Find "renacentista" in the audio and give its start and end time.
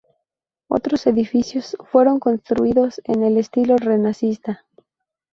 3.77-4.65